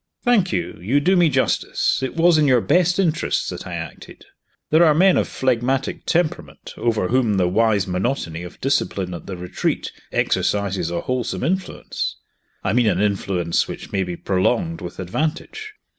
[0.23, 4.25] "Thank you you do me justice it was in your best interests that I acted.
[4.71, 9.37] There are men of phlegmatic temperament, over whom the wise monotony of discipline at The
[9.37, 12.17] Retreat exercises a wholesome influence
[12.63, 15.75] I mean an influence which may be prolonged with advantage.